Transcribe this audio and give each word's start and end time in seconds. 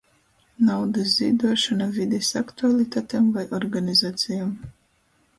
Naudys 0.67 1.09
zīduošona 1.17 1.89
vidis 1.97 2.29
aktualitatem 2.41 3.27
voi 3.35 3.43
organizacejom. 3.59 4.49